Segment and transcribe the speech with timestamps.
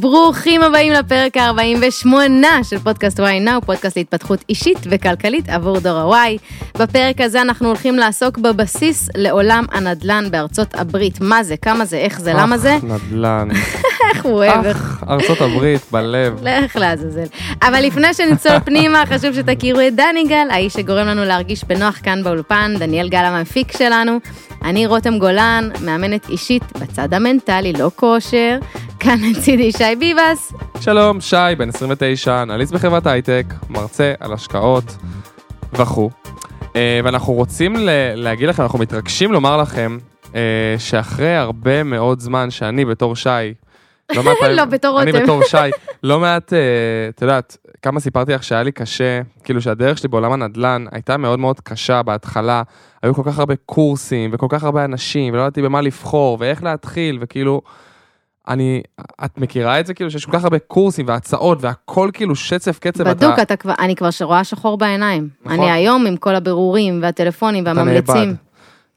[0.00, 2.06] ברוכים הבאים לפרק ה-48
[2.62, 6.38] של פודקאסט וואי נאו, פודקאסט להתפתחות אישית וכלכלית עבור דור הוואי.
[6.78, 11.20] בפרק הזה אנחנו הולכים לעסוק בבסיס לעולם הנדל"ן בארצות הברית.
[11.20, 12.76] מה זה, כמה זה, איך זה, למה זה?
[12.82, 13.48] נדל"ן.
[14.08, 14.66] איך הוא אוהב.
[14.66, 16.38] אך, ארצות הברית, בלב.
[16.46, 17.26] לך לעזאזל.
[17.62, 22.24] אבל לפני שנצלול פנימה, חשוב שתכירו את דני גל, האיש שגורם לנו להרגיש בנוח כאן
[22.24, 24.18] באולפן, דניאל גל המפיק שלנו.
[24.64, 28.58] אני רותם גולן, מאמנת אישית בצד המנטלי, לא כושר.
[29.00, 30.52] כאן לצידי שי ביבס.
[30.80, 34.96] שלום, שי, בן 29, אנליסט בחברת הייטק, מרצה על השקעות
[35.72, 36.10] וכו'.
[36.76, 37.76] אה, ואנחנו רוצים
[38.14, 39.98] להגיד לכם, אנחנו מתרגשים לומר לכם,
[40.34, 40.40] אה,
[40.78, 43.28] שאחרי הרבה מאוד זמן שאני בתור שי,
[44.16, 45.24] לא מעט פעמים, לא, בתור אני רותם.
[45.24, 45.56] בתור שי,
[46.02, 46.58] לא מעט, אה,
[47.08, 51.38] את יודעת, כמה סיפרתי לך שהיה לי קשה, כאילו שהדרך שלי בעולם הנדל"ן הייתה מאוד
[51.38, 52.62] מאוד קשה בהתחלה,
[53.02, 57.18] היו כל כך הרבה קורסים וכל כך הרבה אנשים, ולא ידעתי במה לבחור ואיך להתחיל,
[57.20, 57.62] וכאילו,
[58.48, 58.82] אני,
[59.24, 63.04] את מכירה את זה כאילו שיש כל כך הרבה קורסים והצעות והכל כאילו שצף קצף,
[63.04, 65.28] בדוק, אתה כבר, אני כבר רואה שחור בעיניים.
[65.44, 65.58] נכון.
[65.58, 68.47] אני היום עם כל הבירורים והטלפונים אתה והממליצים.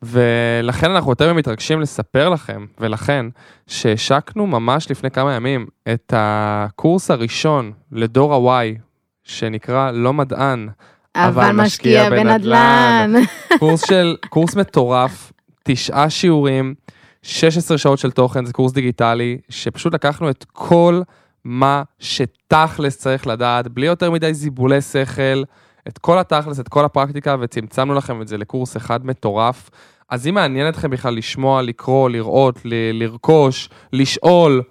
[0.03, 3.25] ולכן אנחנו יותר מתרגשים לספר לכם, ולכן,
[3.67, 8.79] שהשקנו ממש לפני כמה ימים את הקורס הראשון לדור ה-Y,
[9.23, 10.69] שנקרא לא מדען,
[11.15, 13.13] אבל משקיע בנדל"ן.
[13.59, 15.31] קורס של, קורס מטורף,
[15.63, 16.73] תשעה שיעורים,
[17.21, 21.01] 16 שעות של תוכן, זה קורס דיגיטלי, שפשוט לקחנו את כל
[21.45, 25.43] מה שתכלס צריך לדעת, בלי יותר מדי זיבולי שכל,
[25.87, 29.69] את כל התכלס, את כל הפרקטיקה, וצמצמנו לכם את זה לקורס אחד מטורף.
[30.09, 34.61] אז אם מעניין אתכם בכלל לשמוע, לקרוא, לראות, ל- לרכוש, לשאול,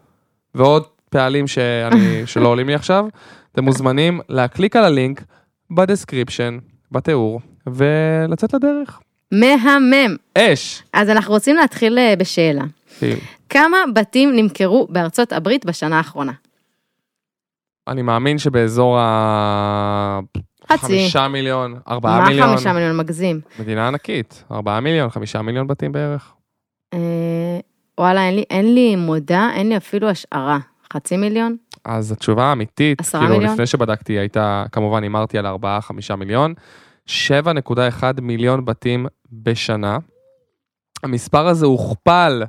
[0.55, 3.07] ועוד פעלים שאני, שלא עולים לי עכשיו,
[3.53, 5.23] אתם מוזמנים להקליק על הלינק
[5.71, 6.59] ב description,
[6.93, 9.01] בתיאור, ולצאת לדרך.
[9.33, 10.17] מהמם.
[10.39, 10.83] אש!
[10.93, 12.65] אז אנחנו רוצים להתחיל אה, בשאלה.
[12.99, 16.33] כאילו, כמה בתים נמכרו בארצות הברית בשנה האחרונה?
[17.89, 20.21] אני מאמין שבאזור ה...
[20.73, 20.87] חצי.
[20.87, 22.49] חמישה מיליון, ארבעה מה מיליון.
[22.49, 23.41] חמישה מיליון מגזים?
[23.59, 26.33] מדינה ענקית, ארבעה מיליון, חמישה מיליון בתים בערך.
[26.95, 26.99] אה,
[27.99, 30.59] וואלה, אין לי, אין לי מודע, אין לי אפילו השערה.
[30.93, 31.57] חצי מיליון?
[31.85, 33.53] אז התשובה האמיתית, עשרה כאילו מיליון?
[33.53, 36.55] לפני שבדקתי הייתה, כמובן הימרתי על ארבעה, חמישה מיליון,
[37.07, 39.99] 7.1 מיליון בתים בשנה.
[41.03, 42.43] המספר הזה הוכפל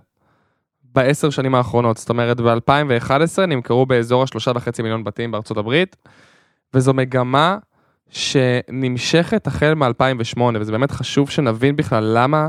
[0.84, 5.96] בעשר שנים האחרונות, זאת אומרת ב-2011 נמכרו באזור השלושה וחצי מיליון בתים בארצות הברית,
[6.74, 7.58] וזו מגמה
[8.12, 12.48] שנמשכת החל מ-2008, וזה באמת חשוב שנבין בכלל למה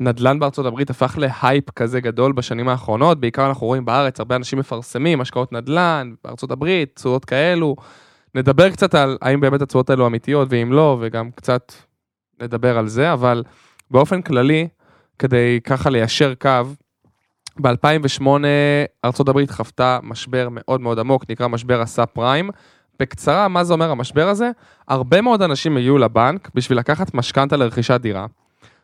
[0.00, 4.58] נדל"ן בארצות הברית הפך להייפ כזה גדול בשנים האחרונות, בעיקר אנחנו רואים בארץ הרבה אנשים
[4.58, 7.76] מפרסמים השקעות נדל"ן בארצות הברית, תשואות כאלו.
[8.34, 11.72] נדבר קצת על האם באמת התשואות האלו אמיתיות ואם לא, וגם קצת
[12.42, 13.42] נדבר על זה, אבל
[13.90, 14.68] באופן כללי,
[15.18, 16.50] כדי ככה ליישר קו,
[17.60, 18.26] ב-2008
[19.04, 22.50] ארצות הברית חוותה משבר מאוד מאוד עמוק, נקרא משבר הסאב פריים.
[23.00, 24.50] בקצרה, מה זה אומר המשבר הזה?
[24.88, 28.26] הרבה מאוד אנשים הגיעו לבנק בשביל לקחת משכנתה לרכישת דירה.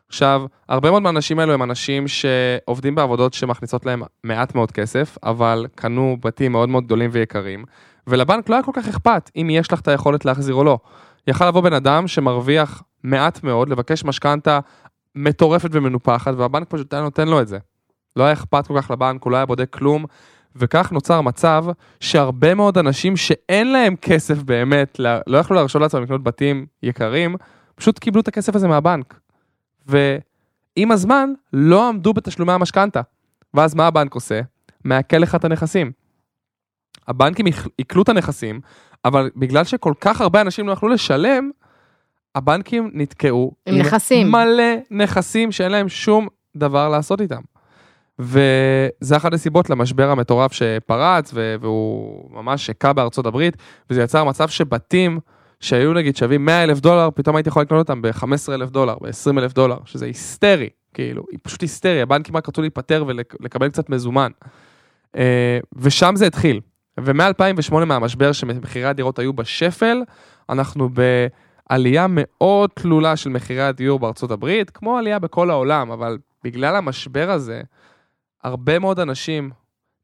[0.07, 5.67] עכשיו, הרבה מאוד מהאנשים האלו הם אנשים שעובדים בעבודות שמכניסות להם מעט מאוד כסף, אבל
[5.75, 7.65] קנו בתים מאוד מאוד גדולים ויקרים,
[8.07, 10.79] ולבנק לא היה כל כך אכפת אם יש לך את היכולת להחזיר או לא.
[11.27, 14.59] יכל לבוא בן אדם שמרוויח מעט מאוד, לבקש משכנתה
[15.15, 17.57] מטורפת ומנופחת, והבנק פשוט היה נותן לו את זה.
[18.15, 20.05] לא היה אכפת כל כך לבנק, הוא לא היה בודק כלום,
[20.55, 21.65] וכך נוצר מצב
[21.99, 27.35] שהרבה מאוד אנשים שאין להם כסף באמת, לא יכלו להרשות לעצמם לקנות בתים יקרים,
[27.75, 29.19] פשוט קיבלו את הכסף הזה מהבנק.
[29.87, 33.01] ועם הזמן לא עמדו בתשלומי המשכנתה.
[33.53, 34.41] ואז מה הבנק עושה?
[34.83, 35.91] מעקל לך את הנכסים.
[37.07, 38.59] הבנקים עיק- עיקלו את הנכסים,
[39.05, 41.51] אבל בגלל שכל כך הרבה אנשים לא יכלו לשלם,
[42.35, 44.31] הבנקים נתקעו עם נכסים.
[44.31, 47.41] מלא נכסים שאין להם שום דבר לעשות איתם.
[48.19, 53.57] וזה אחת הסיבות למשבר המטורף שפרץ, והוא ממש הכה בארצות הברית,
[53.89, 55.19] וזה יצר מצב שבתים
[55.59, 59.39] שהיו נגיד שווים 100 אלף דולר, פתאום הייתי יכול לקנות אותם ב-15 אלף דולר, ב-20
[59.39, 64.31] אלף דולר, שזה היסטרי, כאילו, היא פשוט היסטרי, הבנקים רק רצו להיפטר ולקבל קצת מזומן.
[65.17, 66.59] אה, ושם זה התחיל.
[66.99, 70.01] ומ-2008 מהמשבר שמחירי הדירות היו בשפל,
[70.49, 70.89] אנחנו
[71.69, 77.31] בעלייה מאוד תלולה של מחירי הדיור בארצות הברית, כמו עלייה בכל העולם, אבל בגלל המשבר
[77.31, 77.61] הזה,
[78.45, 79.51] הרבה מאוד אנשים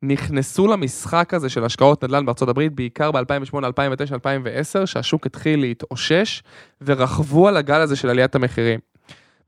[0.03, 6.43] נכנסו למשחק הזה של השקעות נדל"ן בארצות הברית, בעיקר ב-2008, 2009, 2010, שהשוק התחיל להתאושש,
[6.81, 8.79] ורכבו על הגל הזה של עליית המחירים.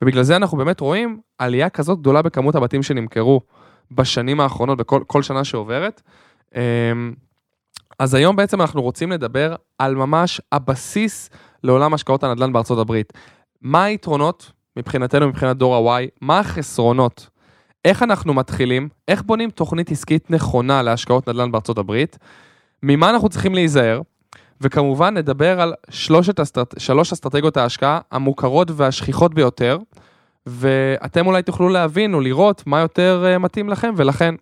[0.02, 3.42] ובגלל זה אנחנו באמת רואים עלייה כזאת גדולה בכמות הבתים שנמכרו
[3.92, 6.02] בשנים האחרונות, בכל כל שנה שעוברת.
[6.56, 7.14] אמ,
[8.00, 11.30] אז היום בעצם אנחנו רוצים לדבר על ממש הבסיס
[11.64, 13.14] לעולם השקעות הנדל"ן בארצות הברית.
[13.62, 17.33] מה היתרונות מבחינתנו, מבחינת דור ה-Y, מה החסרונות?
[17.86, 22.18] איך אנחנו מתחילים, איך בונים תוכנית עסקית נכונה להשקעות נדל"ן בארצות הברית,
[22.84, 24.02] ממה אנחנו צריכים להיזהר,
[24.62, 26.80] וכמובן נדבר על שלושת אסטרט...
[26.80, 29.78] שלוש אסטרטגיות ההשקעה המוכרות והשכיחות ביותר,
[30.46, 34.36] ואתם אולי תוכלו להבין או לראות מה יותר uh, מתאים לכם ולכן.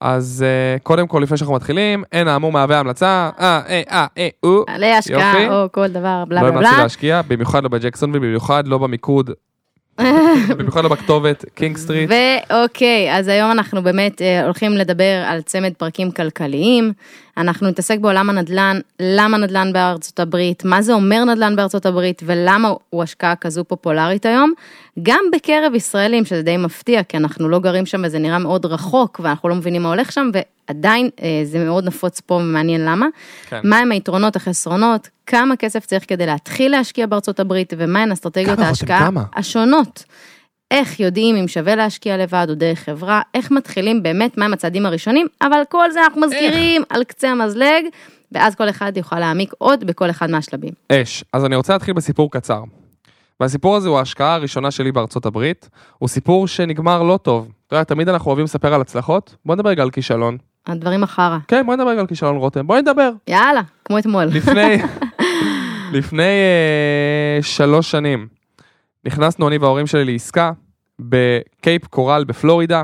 [0.00, 0.44] אז
[0.78, 4.64] uh, קודם כל, לפני שאנחנו מתחילים, אין האמור מהווה המלצה, אה, אה, אה, אה, או,
[4.78, 5.54] להשקעה יופי.
[5.54, 6.82] או כל דבר, בלה לא בלה המלצתי בלה.
[6.82, 9.30] להשקיע, במיוחד לא בג'קסון ובמיוחד לא במיקוד,
[10.58, 12.10] במיוחד לא בכתובת, King Street.
[12.10, 16.92] ואוקיי, אז היום אנחנו באמת אה, הולכים לדבר על צמד פרקים כלכליים.
[17.36, 22.72] אנחנו נתעסק בעולם הנדל"ן, למה נדל"ן בארצות הברית, מה זה אומר נדל"ן בארצות הברית ולמה
[22.90, 24.52] הוא השקעה כזו פופולרית היום.
[25.02, 29.20] גם בקרב ישראלים, שזה די מפתיע, כי אנחנו לא גרים שם וזה נראה מאוד רחוק
[29.24, 30.30] ואנחנו לא מבינים מה הולך שם,
[30.68, 33.06] ועדיין אה, זה מאוד נפוץ פה ומעניין למה.
[33.48, 33.60] כן.
[33.64, 39.22] מהם היתרונות, החסרונות, כמה כסף צריך כדי להתחיל להשקיע בארצות הברית ומהן אסטרטגיות ההשקעה כמה?
[40.74, 45.26] איך יודעים אם שווה להשקיע לבד או דרך חברה, איך מתחילים באמת, מהם הצעדים הראשונים,
[45.42, 47.84] אבל כל זה אנחנו מזכירים על קצה המזלג,
[48.32, 50.72] ואז כל אחד יוכל להעמיק עוד בכל אחד מהשלבים.
[50.92, 51.24] אש.
[51.32, 52.62] אז אני רוצה להתחיל בסיפור קצר.
[53.40, 55.68] והסיפור הזה הוא ההשקעה הראשונה שלי בארצות הברית.
[55.98, 57.52] הוא סיפור שנגמר לא טוב.
[57.66, 59.36] אתה יודע, תמיד אנחנו אוהבים לספר על הצלחות.
[59.44, 60.36] בוא נדבר רגע על כישלון.
[60.66, 61.38] הדברים החרא.
[61.48, 62.66] כן, בוא נדבר רגע על כישלון רותם.
[62.66, 63.10] בואי נדבר.
[63.28, 64.24] יאללה, כמו אתמול.
[64.24, 64.76] לפני,
[65.98, 68.26] לפני אה, שלוש שנים
[69.04, 70.52] נכנסנו אני וההורים שלי לעסקה
[71.00, 72.82] בקייפ קורל בפלורידה.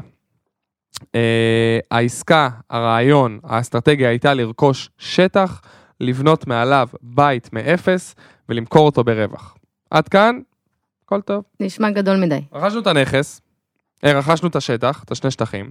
[1.15, 5.61] אה, העסקה, הרעיון, האסטרטגיה הייתה לרכוש שטח,
[6.01, 8.15] לבנות מעליו בית מאפס
[8.49, 9.57] ולמכור אותו ברווח.
[9.91, 10.41] עד כאן,
[11.05, 11.45] הכל טוב.
[11.61, 12.41] נשמע גדול מדי.
[12.53, 13.41] רכשנו את הנכס,
[14.05, 15.71] אה, רכשנו את השטח, את השני שטחים,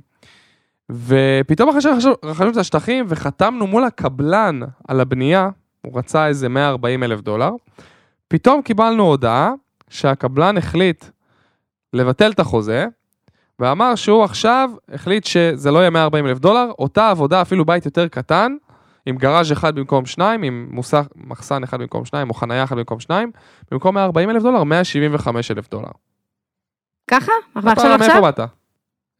[0.89, 5.49] ופתאום אחרי שרכשנו את השטחים וחתמנו מול הקבלן על הבנייה,
[5.81, 7.51] הוא רצה איזה 140 אלף דולר,
[8.27, 9.51] פתאום קיבלנו הודעה
[9.89, 11.05] שהקבלן החליט
[11.93, 12.85] לבטל את החוזה,
[13.59, 18.07] ואמר שהוא עכשיו החליט שזה לא יהיה 140 אלף דולר, אותה עבודה, אפילו בית יותר
[18.07, 18.55] קטן,
[19.05, 22.99] עם גראז' אחד במקום שניים, עם מוסך, מחסן אחד במקום שניים, או חנייה אחד במקום
[22.99, 23.31] שניים,
[23.71, 25.91] במקום 140 אלף דולר, 175 אלף דולר.
[27.11, 27.31] ככה?
[27.55, 28.21] אנחנו עכשיו עכשיו?
[28.21, 28.49] מאיפה באת?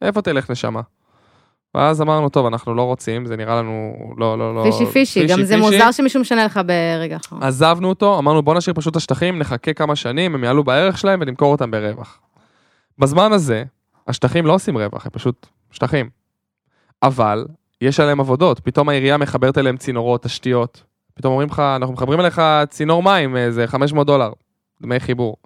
[0.02, 0.80] איפה תלך נשמה?
[1.74, 4.62] ואז אמרנו, טוב, אנחנו לא רוצים, זה נראה לנו לא, לא, לא...
[4.62, 7.42] פישי פישי, גם זה מוזר שמישהו משנה לך ברגע האחרון.
[7.42, 11.20] עזבנו אותו, אמרנו בוא נשאיר פשוט את השטחים, נחכה כמה שנים, הם יעלו בערך שלהם
[11.22, 12.20] ונמכור אותם ברווח.
[12.98, 13.64] בזמן הזה,
[14.08, 16.10] השטחים לא עושים רווח, הם פשוט שטחים.
[17.02, 17.46] אבל,
[17.80, 20.82] יש עליהם עבודות, פתאום העירייה מחברת אליהם צינורות, תשתיות.
[21.14, 24.32] פתאום אומרים לך, אנחנו מחברים אליך צינור מים, איזה 500 דולר,
[24.82, 25.36] דמי חיבור.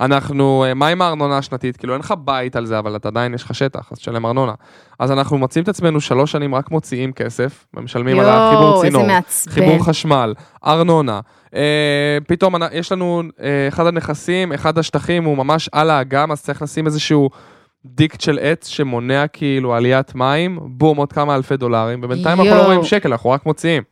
[0.00, 1.76] אנחנו, אה, מה עם הארנונה השנתית?
[1.76, 4.52] כאילו אין לך בית על זה, אבל אתה עדיין יש לך שטח, אז תשלם ארנונה.
[4.98, 9.06] אז אנחנו מוצאים את עצמנו שלוש שנים רק מוציאים כסף, ומשלמים על החיבור צינור.
[9.48, 10.34] חיבור חשמל,
[10.66, 11.20] ארנונה.
[11.54, 16.62] אה, פתאום יש לנו אה, אחד הנכסים, אחד השטחים הוא ממש על האגם, אז צריך
[16.62, 17.30] לשים איזשהו
[17.84, 22.64] דיקט של עץ שמונע כאילו עליית מים, בום, עוד כמה אלפי דולרים, ובינתיים אנחנו לא.
[22.64, 23.82] רואים שקל, אנחנו רק מוציאים.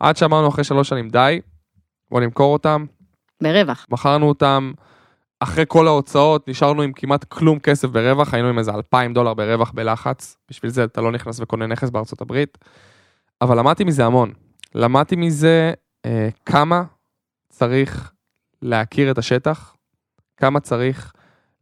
[0.00, 1.40] עד שאמרנו אחרי שלוש שנים, די,
[2.10, 2.84] בוא נמכור אותם,
[3.42, 3.86] ברווח.
[3.90, 4.72] מכרנו אותם,
[5.40, 9.70] אחרי כל ההוצאות נשארנו עם כמעט כלום כסף ברווח, היינו עם איזה 2,000 דולר ברווח
[9.70, 12.58] בלחץ, בשביל זה אתה לא נכנס וקונה נכס בארצות הברית,
[13.42, 14.32] אבל למדתי מזה המון.
[14.74, 15.72] למדתי מזה
[16.06, 16.82] אה, כמה
[17.48, 18.12] צריך
[18.62, 19.76] להכיר את השטח,
[20.36, 21.12] כמה צריך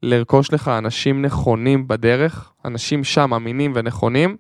[0.02, 4.36] לרכוש לך אנשים נכונים בדרך, אנשים שם אמינים ונכונים,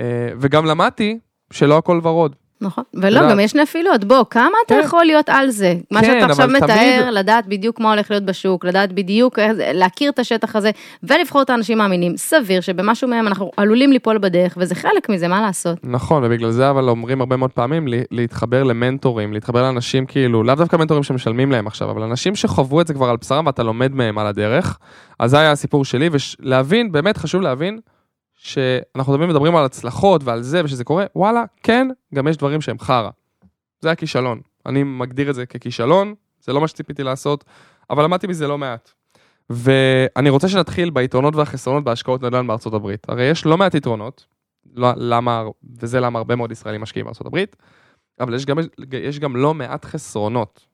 [0.00, 1.18] אה, וגם למדתי
[1.52, 2.36] שלא הכל ורוד.
[2.60, 3.30] נכון, ולא.
[3.30, 4.80] גם יש נפילות, בוא, כמה אתה כן.
[4.84, 5.74] יכול להיות על זה?
[5.90, 9.38] מה כן, שאתה עכשיו מתאר, לדעת בדיוק מה הולך להיות בשוק, לדעת בדיוק,
[9.74, 10.70] להכיר את השטח הזה,
[11.02, 12.16] ולבחור את האנשים האמינים.
[12.16, 15.78] סביר שבמשהו מהם אנחנו עלולים ליפול בדרך, וזה חלק מזה, מה לעשות?
[15.84, 20.54] נכון, ובגלל זה אבל אומרים הרבה מאוד פעמים לה- להתחבר למנטורים, להתחבר לאנשים כאילו, לאו
[20.54, 23.94] דווקא מנטורים שמשלמים להם עכשיו, אבל אנשים שחוו את זה כבר על בשרם ואתה לומד
[23.94, 24.78] מהם על הדרך.
[25.18, 26.10] אז זה היה הסיפור שלי,
[26.42, 27.78] ולהבין, באמת חשוב להבין,
[28.38, 32.78] שאנחנו תמיד מדברים על הצלחות ועל זה ושזה קורה, וואלה, כן, גם יש דברים שהם
[32.78, 33.10] חרא.
[33.80, 34.40] זה הכישלון.
[34.66, 37.44] אני מגדיר את זה ככישלון, זה לא מה שציפיתי לעשות,
[37.90, 38.90] אבל למדתי מזה לא מעט.
[39.50, 43.08] ואני רוצה שנתחיל ביתרונות והחסרונות בהשקעות נדל"ן בארצות הברית.
[43.08, 44.26] הרי יש לא מעט יתרונות,
[44.74, 45.44] לא, למה,
[45.80, 47.56] וזה למה הרבה מאוד ישראלים משקיעים בארצות הברית,
[48.20, 48.58] אבל יש גם,
[48.92, 50.68] יש גם לא מעט חסרונות.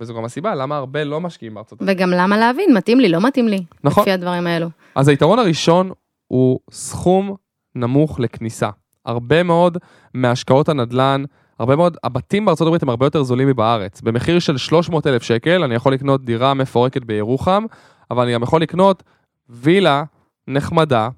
[0.00, 1.96] וזו גם הסיבה למה הרבה לא משקיעים בארצות הברית.
[1.96, 4.02] וגם למה להבין, מתאים לי, לא מתאים לי, נכון.
[4.02, 4.68] לפי הדברים האלו.
[4.94, 5.90] אז היתרון הראשון
[6.28, 7.34] הוא סכום
[7.74, 8.70] נמוך לכניסה.
[9.04, 9.78] הרבה מאוד
[10.14, 11.24] מהשקעות הנדל"ן,
[11.58, 14.00] הרבה מאוד, הבתים בארצות הברית הם הרבה יותר זולים מבארץ.
[14.00, 17.64] במחיר של 300 אלף שקל אני יכול לקנות דירה מפורקת בירוחם,
[18.10, 19.02] אבל אני גם יכול לקנות
[19.48, 20.02] וילה
[20.48, 21.08] נחמדה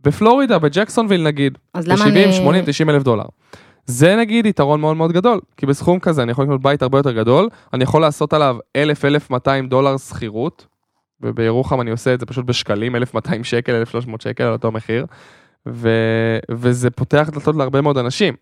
[0.00, 2.32] בפלורידה, בג'קסונוויל נגיד, אז למה ב-70, אני...
[2.32, 3.24] 80, 90 אלף דולר.
[3.86, 7.12] זה נגיד יתרון מאוד מאוד גדול, כי בסכום כזה אני יכול לקנות בית הרבה יותר
[7.12, 8.56] גדול, אני יכול לעשות עליו
[9.30, 9.34] 1,000-1,200
[9.68, 10.66] דולר שכירות,
[11.22, 15.06] ובירוחם אני עושה את זה פשוט בשקלים, 1,200 שקל, 1,300 שקל על אותו מחיר,
[15.68, 15.88] ו,
[16.50, 18.34] וזה פותח דלתות להרבה מאוד אנשים.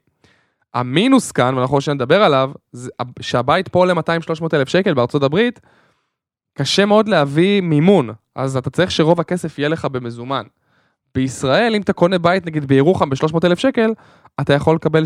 [0.74, 3.98] המינוס כאן, ואנחנו עוד שנדבר עליו, זה שהבית פה עולה 200-300
[4.54, 5.60] אלף שקל בארצות הברית,
[6.58, 10.42] קשה מאוד להביא מימון, אז אתה צריך שרוב הכסף יהיה לך במזומן.
[11.14, 13.92] בישראל, אם אתה קונה בית נגיד בירוחם ב-300 אלף שקל,
[14.40, 15.04] אתה יכול לקבל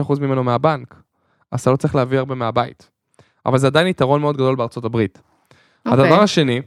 [0.00, 0.94] 75% ממנו מהבנק.
[1.52, 2.90] אז אתה לא צריך להביא הרבה מהבית.
[3.46, 5.18] אבל זה עדיין יתרון מאוד גדול בארצות הברית.
[5.18, 5.90] Okay.
[5.90, 6.04] אוקיי.
[6.04, 6.60] הדבר השני,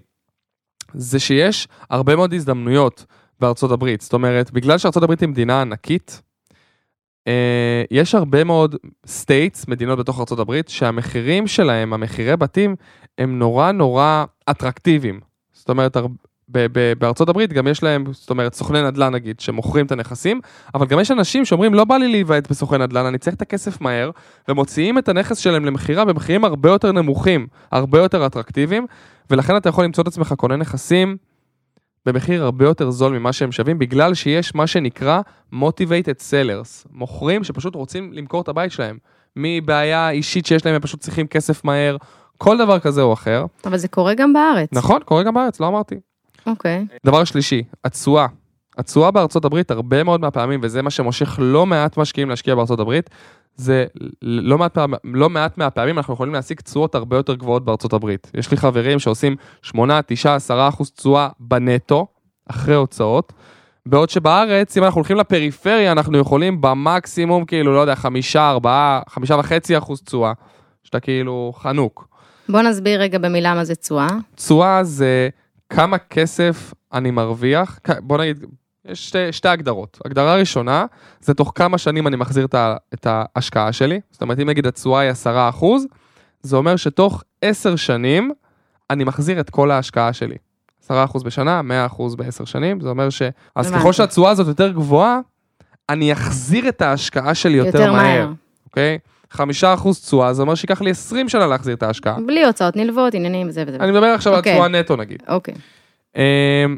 [0.93, 3.05] זה שיש הרבה מאוד הזדמנויות
[3.39, 4.01] בארצות הברית.
[4.01, 6.21] זאת אומרת, בגלל שארצות הברית היא מדינה ענקית,
[7.27, 8.75] אה, יש הרבה מאוד
[9.07, 12.75] states, מדינות בתוך ארצות הברית, שהמחירים שלהם, המחירי בתים,
[13.17, 15.19] הם נורא נורא אטרקטיביים.
[15.53, 15.97] זאת אומרת,
[16.99, 20.41] בארצות הברית גם יש להם, זאת אומרת, סוכני נדל"ן נגיד, שמוכרים את הנכסים,
[20.75, 23.81] אבל גם יש אנשים שאומרים, לא בא לי להיוועד בסוכן נדל"ן, אני צריך את הכסף
[23.81, 24.11] מהר,
[24.47, 28.85] ומוציאים את הנכס שלהם למכירה במחירים הרבה יותר נמוכים, הרבה יותר אטרקטיביים,
[29.29, 31.17] ולכן אתה יכול למצוא את עצמך קונה נכסים
[32.05, 35.21] במחיר הרבה יותר זול ממה שהם שווים, בגלל שיש מה שנקרא
[35.53, 38.97] motivated sellers, מוכרים שפשוט רוצים למכור את הבית שלהם,
[39.35, 41.97] מבעיה אישית שיש להם, הם פשוט צריכים כסף מהר,
[42.37, 43.45] כל דבר כזה או אחר.
[43.65, 44.69] אבל זה קורה גם בארץ.
[44.71, 45.95] נכון, קורה גם בארץ, לא אמרתי.
[46.47, 46.85] אוקיי.
[47.05, 48.27] דבר שלישי, התשואה.
[48.77, 53.09] התשואה בארצות הברית הרבה מאוד מהפעמים, וזה מה שמושך לא מעט משקיעים להשקיע בארצות הברית,
[53.55, 53.85] זה
[54.21, 58.31] לא מעט, פעם, לא מעט מהפעמים אנחנו יכולים להשיג תשואות הרבה יותר גבוהות בארצות הברית.
[58.33, 62.07] יש לי חברים שעושים 8, 9, 10 אחוז תשואה בנטו,
[62.49, 63.33] אחרי הוצאות,
[63.85, 69.31] בעוד שבארץ, אם אנחנו הולכים לפריפריה, אנחנו יכולים במקסימום, כאילו, לא יודע, 5, 4, 5
[69.31, 70.33] וחצי אחוז תשואה,
[70.83, 72.07] שאתה כאילו חנוק.
[72.49, 74.07] בוא נסביר רגע במילה מה זה תשואה.
[74.35, 75.29] תשואה זה
[75.71, 78.45] כמה כסף אני מרוויח, בוא נגיד,
[78.85, 79.99] יש שתי, שתי הגדרות.
[80.05, 80.85] הגדרה ראשונה,
[81.21, 83.99] זה תוך כמה שנים אני מחזיר את, ה, את ההשקעה שלי.
[84.11, 85.85] זאת אומרת, אם נגיד התשואה היא 10 אחוז,
[86.41, 88.31] זה אומר שתוך 10 שנים
[88.89, 90.35] אני מחזיר את כל ההשקעה שלי.
[90.83, 93.21] 10 אחוז בשנה, 100 אחוז בעשר שנים, זה אומר ש...
[93.55, 93.71] אז.
[93.71, 95.19] ככל שהתשואה הזאת יותר גבוהה,
[95.89, 98.31] אני אחזיר את ההשקעה שלי יותר, יותר מהר.
[98.65, 98.97] אוקיי?
[99.31, 102.17] 5 אחוז תשואה, זה אומר שייקח לי 20 שנה להחזיר את ההשקעה.
[102.27, 103.77] בלי הוצאות נלוות, עניינים וזה וזה.
[103.77, 104.53] אני מדבר עכשיו על אוקיי.
[104.53, 105.23] תשואה נטו נגיד.
[105.27, 105.53] אוקיי.
[106.15, 106.77] אמ,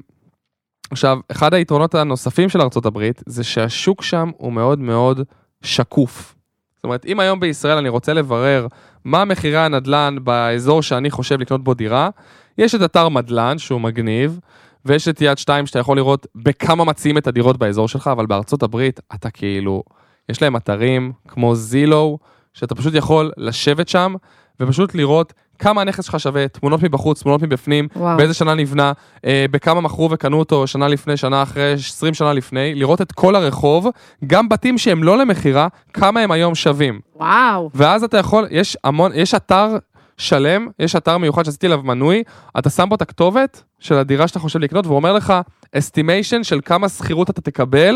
[0.91, 5.21] עכשיו, אחד היתרונות הנוספים של ארה"ב זה שהשוק שם הוא מאוד מאוד
[5.61, 6.35] שקוף.
[6.75, 8.67] זאת אומרת, אם היום בישראל אני רוצה לברר
[9.05, 12.09] מה מחירי הנדל"ן באזור שאני חושב לקנות בו דירה,
[12.57, 14.39] יש את אתר מדל"ן שהוא מגניב,
[14.85, 18.63] ויש את יד 2 שאתה יכול לראות בכמה מציעים את הדירות באזור שלך, אבל בארצות
[18.63, 19.83] הברית אתה כאילו,
[20.29, 22.17] יש להם אתרים כמו זילו,
[22.53, 24.15] שאתה פשוט יכול לשבת שם
[24.59, 28.17] ופשוט לראות כמה הנכס שלך שווה, תמונות מבחוץ, תמונות מבפנים, וואו.
[28.17, 28.91] באיזה שנה נבנה,
[29.25, 33.35] אה, בכמה מכרו וקנו אותו שנה לפני, שנה אחרי, 20 שנה לפני, לראות את כל
[33.35, 33.87] הרחוב,
[34.27, 36.99] גם בתים שהם לא למכירה, כמה הם היום שווים.
[37.15, 37.69] וואו.
[37.73, 39.67] ואז אתה יכול, יש המון, יש אתר
[40.17, 42.23] שלם, יש אתר מיוחד שעשיתי עליו מנוי,
[42.59, 45.33] אתה שם בו את הכתובת של הדירה שאתה חושב לקנות, והוא אומר לך
[45.77, 47.95] estimation של כמה שכירות אתה תקבל,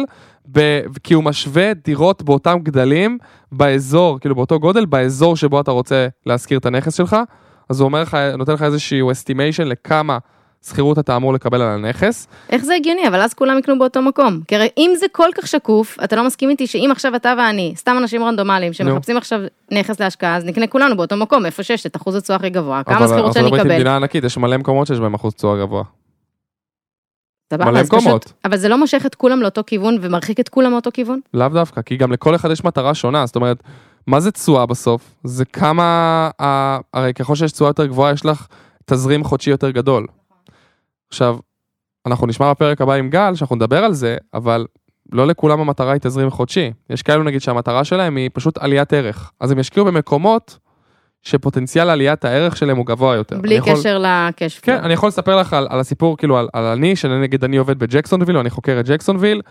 [0.52, 3.18] ב, כי הוא משווה דירות באותם גדלים
[3.52, 7.16] באזור, כאילו באותו גודל, באזור שבו אתה רוצה להשכיר את הנכס שלך,
[7.70, 10.18] אז הוא אומר לך, נותן לך איזשהו estimation לכמה
[10.66, 12.28] שכירות אתה אמור לקבל על הנכס.
[12.50, 13.08] איך זה הגיוני?
[13.08, 14.40] אבל אז כולם יקנו באותו מקום.
[14.48, 17.74] כי הרי אם זה כל כך שקוף, אתה לא מסכים איתי שאם עכשיו אתה ואני,
[17.76, 19.40] סתם אנשים רנדומליים שמחפשים עכשיו
[19.72, 23.08] נכס להשקעה, אז נקנה כולנו באותו מקום, איפה שיש את אחוז התשואה הכי גבוה, כמה
[23.08, 23.76] שכירות שאני ארצות הברית היא אקבל.
[23.76, 25.84] מדינה ענקית, יש מלא מקומות שיש בהם אחוז תשואה גבוה.
[27.54, 28.34] סבבה, מלא אז פשוט- מקומות.
[28.46, 31.20] אבל זה לא מושך את כולם לאותו כיוון ומרחיק את כולם מאותו כיוון?
[31.34, 33.64] לאו דווקא, כי גם לכל אחד יש מטרה שונה, זאת אומרת,
[34.08, 35.16] מה זה תשואה בסוף?
[35.24, 35.84] זה כמה,
[36.42, 38.48] ה- הרי ככל שיש תשואה יותר גבוהה, יש לך
[38.86, 40.08] תזרים חודשי יותר גדול.
[41.10, 41.38] עכשיו,
[42.06, 44.66] אנחנו נשמע בפרק הבא עם גל, שאנחנו נדבר על זה, אבל
[45.12, 46.72] לא לכולם המטרה היא תזרים חודשי.
[46.90, 49.32] יש כאלו נגיד שהמטרה שלהם היא פשוט עליית ערך.
[49.40, 50.58] אז הם ישקיעו במקומות
[51.28, 53.38] שפוטנציאל עליית הערך שלהם הוא גבוה יותר.
[53.42, 56.48] בלי אני יכול- קשר לקש כן, אני יכול לספר לך על, על הסיפור, כאילו, על,
[56.54, 59.42] על אני, שנגיד אני עובד בג'קסונוויל, או אני חוקר את ג'קסונוויל,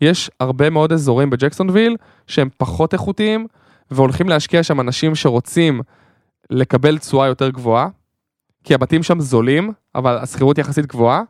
[0.00, 3.46] יש הרבה מאוד אזורים בג'קסונוויל שהם פחות איכותיים,
[3.90, 5.80] והולכים להשקיע שם אנשים שרוצים
[6.50, 7.88] לקבל תשואה יותר גבוהה,
[8.64, 11.22] כי הבתים שם זולים, אבל השכירות יחסית גבוהה,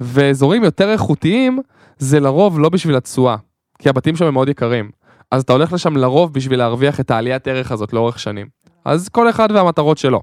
[0.00, 1.58] ואזורים יותר איכותיים
[1.98, 3.36] זה לרוב לא בשביל התשואה,
[3.78, 4.90] כי הבתים שם הם מאוד יקרים.
[5.30, 8.63] אז אתה הולך לשם לרוב בשביל להרוויח את העליית ערך הזאת לאורך שנים.
[8.84, 10.22] אז כל אחד והמטרות שלו.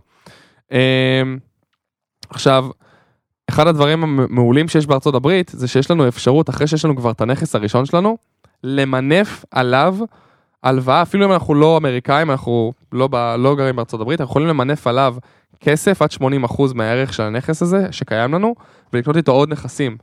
[0.71, 0.77] אמ,
[2.29, 2.65] עכשיו,
[3.49, 7.21] אחד הדברים המעולים שיש בארצות הברית, זה שיש לנו אפשרות, אחרי שיש לנו כבר את
[7.21, 8.17] הנכס הראשון שלנו,
[8.63, 9.97] למנף עליו
[10.63, 14.47] הלוואה, אפילו אם אנחנו לא אמריקאים, אנחנו לא, ב, לא גרים בארצות הברית, אנחנו יכולים
[14.47, 15.15] למנף עליו
[15.59, 16.09] כסף עד
[16.45, 18.55] 80% מהערך של הנכס הזה, שקיים לנו,
[18.93, 19.97] ולקנות איתו עוד נכסים.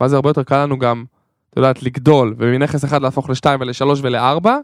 [0.00, 1.04] ואז הרבה יותר קל לנו גם,
[1.50, 4.58] את יודעת, לגדול, ומנכס אחד להפוך לשתיים ולשלוש ולארבע.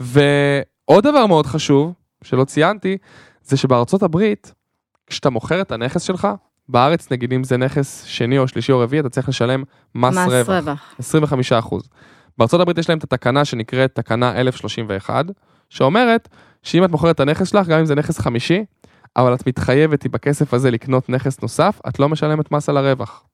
[0.00, 1.92] ועוד דבר מאוד חשוב,
[2.24, 2.96] שלא ציינתי,
[3.42, 4.54] זה שבארצות הברית,
[5.06, 6.28] כשאתה מוכר את הנכס שלך,
[6.68, 9.62] בארץ נגיד אם זה נכס שני או שלישי או רביעי, אתה צריך לשלם
[9.94, 10.94] מס, מס רווח, רווח.
[10.98, 11.88] 25 אחוז.
[12.38, 15.24] בארצות הברית יש להם את התקנה שנקראת תקנה 1031,
[15.70, 16.28] שאומרת
[16.62, 18.64] שאם את מוכרת את הנכס שלך, גם אם זה נכס חמישי,
[19.16, 23.24] אבל את מתחייבת בכסף הזה לקנות נכס נוסף, את לא משלמת מס על הרווח.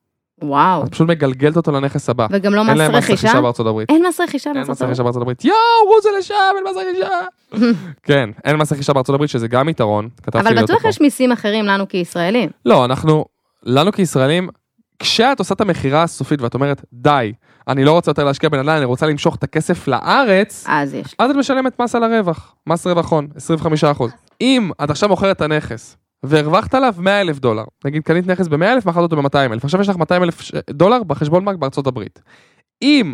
[0.41, 0.83] וואו.
[0.83, 2.27] את פשוט מגלגלת אותו לנכס הבא.
[2.31, 3.27] וגם לא אין מס להם מס רכישה?
[3.27, 3.89] רכישה בארצות הברית.
[3.89, 4.89] אין מס רכישה אין בארצות מס הברית?
[4.91, 5.45] רכישה בארצות הברית.
[5.45, 5.57] יואו,
[5.95, 7.19] רוזו לשם, אין מס רכישה.
[8.07, 10.09] כן, אין מס רכישה בארצות הברית, שזה גם יתרון.
[10.33, 10.85] אבל בטוח.
[10.85, 12.49] יש מיסים אחרים לנו כישראלים.
[12.65, 13.25] לא, אנחנו,
[13.63, 14.49] לנו כישראלים,
[14.99, 17.33] כשאת עושה את המכירה הסופית ואת אומרת, די,
[17.67, 21.15] אני לא רוצה יותר להשקיע בנדל"ן, אני רוצה למשוך את הכסף לארץ, אז יש.
[21.19, 23.27] אז את משלמת מס על הרווח, מס רווח הון,
[23.99, 24.03] 25%.
[24.41, 28.63] אם את עכשיו מוכרת את הנכס, והרווחת עליו 100 אלף דולר, נגיד קנית נכס ב-100
[28.63, 32.21] אלף, מכרת אותו ב-200 אלף, עכשיו יש לך 200 אלף דולר בחשבון בנק בארצות הברית.
[32.81, 33.13] אם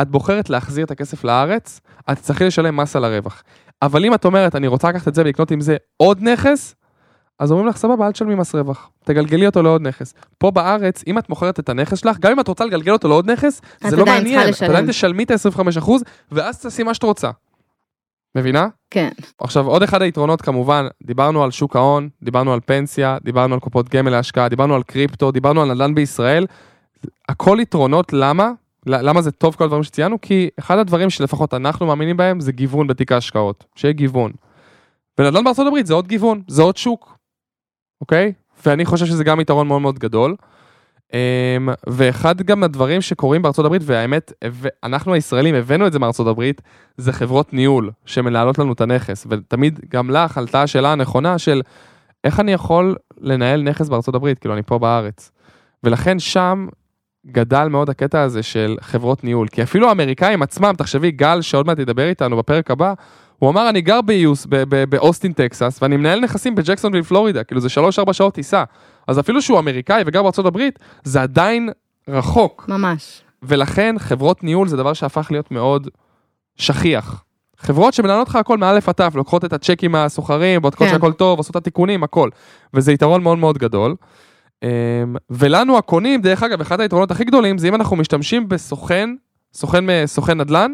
[0.00, 3.42] את בוחרת להחזיר את הכסף לארץ, את תצטרכי לשלם מס על הרווח.
[3.82, 6.74] אבל אם את אומרת, אני רוצה לקחת את זה ולקנות עם זה עוד נכס,
[7.38, 10.14] אז אומרים לך, סבבה, אל תשלמי מס רווח, תגלגלי אותו לעוד נכס.
[10.38, 13.30] פה בארץ, אם את מוכרת את הנכס שלך, גם אם את רוצה לגלגל אותו לעוד
[13.30, 14.70] נכס, את זה לא עדיין צריכה מעניין, את לשלם.
[14.70, 15.90] עדיין תשלמי את ה-25%,
[16.32, 17.30] ואז תעשי מה שאת רוצה.
[18.36, 18.68] מבינה?
[18.90, 19.08] כן.
[19.40, 23.88] עכשיו עוד אחד היתרונות כמובן, דיברנו על שוק ההון, דיברנו על פנסיה, דיברנו על קופות
[23.88, 26.46] גמל להשקעה, דיברנו על קריפטו, דיברנו על נדל"ן בישראל.
[27.28, 28.50] הכל יתרונות, למה?
[28.86, 30.20] למה זה טוב כל הדברים שציינו?
[30.20, 34.32] כי אחד הדברים שלפחות אנחנו מאמינים בהם זה גיוון בתיק ההשקעות, שיהיה גיוון.
[35.18, 37.18] ונדל"ן בארצות הברית זה עוד גיוון, זה עוד שוק,
[38.00, 38.32] אוקיי?
[38.66, 40.36] ואני חושב שזה גם יתרון מאוד מאוד גדול.
[41.12, 44.32] אמ, ואחד גם הדברים שקורים בארצות הברית, והאמת,
[44.84, 46.62] אנחנו הישראלים הבאנו את זה מארצות הברית,
[46.96, 51.62] זה חברות ניהול שמנהלות לנו את הנכס, ותמיד גם לך עלתה השאלה הנכונה של
[52.24, 55.30] איך אני יכול לנהל נכס בארצות הברית, כאילו אני פה בארץ.
[55.84, 56.66] ולכן שם
[57.26, 61.78] גדל מאוד הקטע הזה של חברות ניהול, כי אפילו האמריקאים עצמם, תחשבי, גל שעוד מעט
[61.78, 62.94] ידבר איתנו בפרק הבא,
[63.38, 64.46] הוא אמר אני גר ב US,
[64.88, 67.68] באוסטין טקסס, ואני מנהל נכסים בג'קסונוויל פלורידה, כאילו זה
[68.08, 68.64] 3-4 שעות טיסה.
[69.08, 71.70] אז אפילו שהוא אמריקאי וגר בארצות הברית, זה עדיין
[72.08, 72.64] רחוק.
[72.68, 73.22] ממש.
[73.42, 75.88] ולכן חברות ניהול זה דבר שהפך להיות מאוד
[76.56, 77.22] שכיח.
[77.58, 80.92] חברות שמנהלות לך הכל מאלף עד תף, לוקחות את הצ'קים מהסוחרים, בודקות כן.
[80.92, 82.28] שהכל טוב, עושות את התיקונים, הכל.
[82.74, 83.94] וזה יתרון מאוד מאוד גדול.
[84.62, 84.68] אמ,
[85.30, 89.10] ולנו הקונים, דרך אגב, אחד היתרונות הכי גדולים זה אם אנחנו משתמשים בסוכן,
[89.54, 90.72] סוכן, מ- סוכן נדל"ן,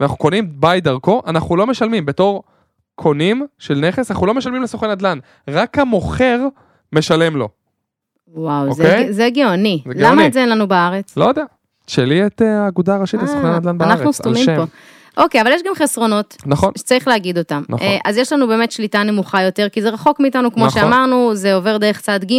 [0.00, 2.06] ואנחנו קונים ביי דרכו, אנחנו לא משלמים.
[2.06, 2.42] בתור
[2.94, 5.18] קונים של נכס, אנחנו לא משלמים לסוכן נדל"ן.
[5.50, 6.40] רק המוכר
[6.92, 7.48] משלם לו.
[8.28, 9.12] וואו, זה, אוקיי?
[9.12, 9.82] זה גאוני.
[9.88, 10.12] זה גאוני.
[10.12, 11.16] למה את זה אין לנו בארץ?
[11.16, 11.44] לא יודע.
[11.86, 13.90] תשאלי את אה, האגודה הראשית לסוכני אה, נדל"ן בארץ.
[13.90, 14.46] אנחנו סתומים.
[14.56, 14.64] פה.
[15.16, 16.72] אוקיי, אבל יש גם חסרונות נכון.
[16.78, 17.62] שצריך להגיד אותם.
[17.68, 17.86] נכון.
[17.86, 20.82] אה, אז יש לנו באמת שליטה נמוכה יותר, כי זה רחוק מאיתנו, כמו נכון.
[20.82, 22.34] שאמרנו, זה עובר דרך צד ג',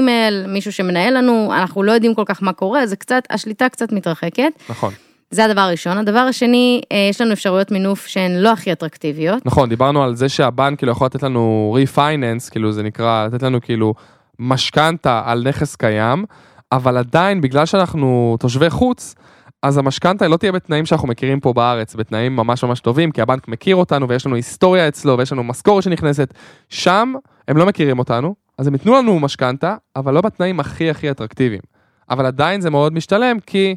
[0.48, 4.52] מישהו שמנהל לנו, אנחנו לא יודעים כל כך מה קורה, זה קצת, השליטה קצת מתרחקת.
[4.70, 4.94] נכון.
[5.32, 5.98] זה הדבר הראשון.
[5.98, 9.46] הדבר השני, אה, יש לנו אפשרויות מינוף שהן לא הכי אטרקטיביות.
[9.46, 13.62] נכון, דיברנו על זה שהבנק כאילו יכול לתת לנו ריפייננס, כאילו זה נקרא, לתת לנו
[13.62, 13.94] כאילו
[14.40, 16.26] משכנתה על נכס קיים,
[16.72, 19.16] אבל עדיין בגלל שאנחנו תושבי חוץ,
[19.65, 23.47] אז המשכנתה לא תהיה בתנאים שאנחנו מכירים פה בארץ, בתנאים ממש ממש טובים, כי הבנק
[23.47, 26.34] מכיר אותנו ויש לנו היסטוריה אצלו ויש לנו משכורת שנכנסת.
[26.69, 27.13] שם
[27.47, 31.62] הם לא מכירים אותנו, אז הם ייתנו לנו משכנתה, אבל לא בתנאים הכי הכי אטרקטיביים.
[32.10, 33.75] אבל עדיין זה מאוד משתלם, כי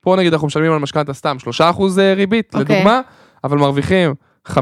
[0.00, 1.82] פה נגיד אנחנו משלמים על משכנתה סתם 3%
[2.16, 2.76] ריבית, אוקיי.
[2.76, 3.00] לדוגמה,
[3.44, 4.14] אבל מרוויחים
[4.48, 4.52] 5%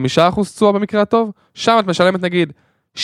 [0.55, 2.53] תשואה במקרה הטוב, שם את משלמת נגיד
[2.97, 2.99] 6%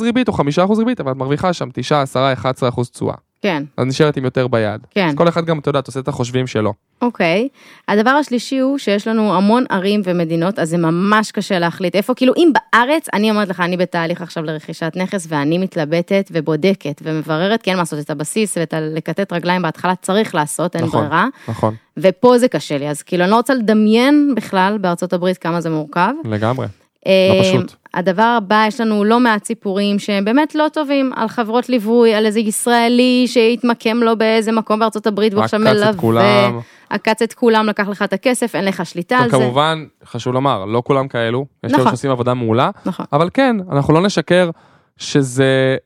[0.00, 3.14] ריבית או 5% ריבית, אבל את מרוויחה שם 9, 10, 11% תשואה.
[3.42, 4.80] כן, אז נשארת עם יותר ביד.
[4.90, 5.08] כן.
[5.08, 6.72] אז כל אחד גם, אתה יודע, עושה את החושבים שלו.
[7.02, 7.48] אוקיי.
[7.88, 12.32] הדבר השלישי הוא שיש לנו המון ערים ומדינות, אז זה ממש קשה להחליט איפה, כאילו
[12.36, 17.76] אם בארץ, אני אומרת לך, אני בתהליך עכשיו לרכישת נכס, ואני מתלבטת ובודקת ומבררת, כן
[17.76, 21.00] לעשות את הבסיס ואת הלכתת רגליים בהתחלה צריך לעשות, אין נכון.
[21.00, 21.26] ברירה.
[21.48, 25.60] נכון, ופה זה קשה לי, אז כאילו אני לא רוצה לדמיין בכלל בארצות הברית כמה
[25.60, 26.12] זה מורכב.
[26.24, 26.66] לגמרי.
[27.06, 27.74] אה, פשוט.
[27.94, 32.26] הדבר הבא, יש לנו לא מעט סיפורים שהם באמת לא טובים, על חברות ליווי, על
[32.26, 36.60] איזה ישראלי שהתמקם לו באיזה מקום בארצות הברית, והוא עכשיו עקץ את מלווה, כולם.
[36.90, 39.36] עקץ את כולם, לקח לך את הכסף, אין לך שליטה על זה.
[39.36, 41.92] כמובן, חשוב לומר, לא כולם כאלו, יש כאלה נכון.
[41.92, 43.06] שעושים עבודה מעולה, נכון.
[43.12, 44.50] אבל כן, אנחנו לא נשקר
[44.96, 45.76] שזה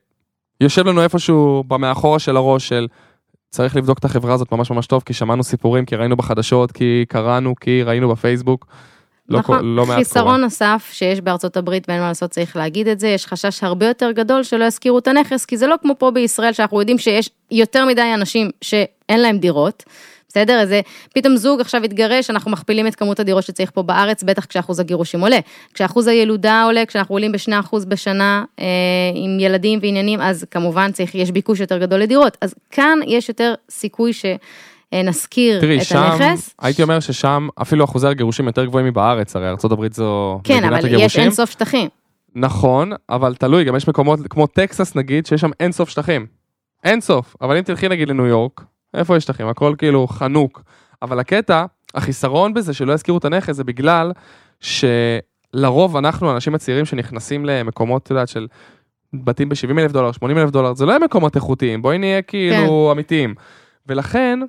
[0.61, 2.87] יושב לנו איפשהו במאחורה של הראש של
[3.49, 7.05] צריך לבדוק את החברה הזאת ממש ממש טוב, כי שמענו סיפורים, כי ראינו בחדשות, כי
[7.09, 8.65] קראנו, כי ראינו בפייסבוק.
[9.29, 9.57] לא, נכון.
[9.59, 10.37] כל- לא מעט חיסרון קורה.
[10.37, 14.11] נוסף שיש בארצות הברית ואין מה לעשות, צריך להגיד את זה, יש חשש הרבה יותר
[14.11, 17.85] גדול שלא ישכירו את הנכס, כי זה לא כמו פה בישראל שאנחנו יודעים שיש יותר
[17.85, 19.83] מדי אנשים שאין להם דירות.
[20.29, 20.59] בסדר?
[20.59, 20.81] איזה,
[21.15, 25.21] פתאום זוג עכשיו התגרש, אנחנו מכפילים את כמות הדירות שצריך פה בארץ, בטח כשאחוז הגירושים
[25.21, 25.39] עולה.
[25.73, 28.65] כשאחוז הילודה עולה, כשאנחנו עולים בשני אחוז בשנה אה,
[29.15, 32.37] עם ילדים ועניינים, אז כמובן צריך, יש ביקוש יותר גדול לדירות.
[32.41, 34.11] אז כאן יש יותר סיכוי
[34.93, 36.55] שנשכיר תראי, את שם, הנכס.
[36.61, 40.79] הייתי אומר ששם אפילו אחוזי הגירושים יותר גבוהים מבארץ, הרי ארה"ב זו כן, מדינת אבל
[40.79, 41.23] יש הגירושים.
[41.23, 41.89] אין סוף שטחים.
[42.35, 46.25] נכון, אבל תלוי, גם יש מקומות כמו טקסס נגיד, שיש שם אין סוף שטחים.
[46.83, 47.35] אין סוף.
[47.41, 48.61] אבל אם תלכי נגיד לניו יורק,
[48.93, 49.47] איפה יש שטחים?
[49.47, 50.61] הכל כאילו חנוק.
[51.01, 54.11] אבל הקטע, החיסרון בזה שלא יזכירו את הנכס זה בגלל
[54.61, 58.47] שלרוב אנחנו, האנשים הצעירים שנכנסים למקומות, את יודעת, של
[59.13, 62.89] בתים ב-70 אלף דולר, 80 אלף דולר, זה לא יהיה מקומות איכותיים, בואי נהיה כאילו
[62.91, 63.35] אמיתיים.
[63.87, 64.39] ולכן,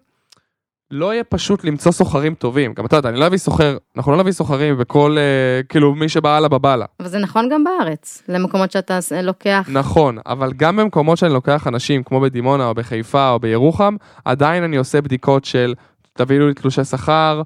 [0.90, 2.72] לא יהיה פשוט למצוא סוחרים טובים.
[2.72, 6.08] גם אתה יודע, אני לא אביא סוחר, אנחנו לא נביא סוחרים בכל, אה, כאילו, מי
[6.08, 6.84] שבא הלאה בבאללה.
[7.00, 9.68] אבל זה נכון גם בארץ, למקומות שאתה לוקח.
[9.72, 14.76] נכון, אבל גם במקומות שאני לוקח אנשים, כמו בדימונה או בחיפה או בירוחם, עדיין אני
[14.76, 15.74] עושה בדיקות של
[16.12, 17.42] תביאו לי תלושי שכר,